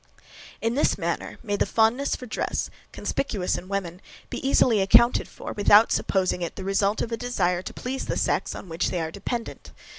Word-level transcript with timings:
In 0.63 0.73
this 0.73 0.97
manner 0.97 1.37
may 1.43 1.55
the 1.57 1.67
fondness 1.67 2.15
for 2.15 2.25
dress, 2.25 2.71
conspicuous 2.91 3.55
in 3.55 3.67
women, 3.67 4.01
be 4.31 4.39
easily 4.41 4.81
accounted 4.81 5.27
for, 5.27 5.51
without 5.53 5.91
supposing 5.91 6.41
it 6.41 6.55
the 6.55 6.63
result 6.63 7.03
of 7.03 7.11
a 7.11 7.17
desire 7.17 7.61
to 7.61 7.71
please 7.75 8.07
the 8.07 8.17
sex 8.17 8.55
on 8.55 8.67
which 8.67 8.89
they 8.89 8.99
are 8.99 9.11
dependent. 9.11 9.69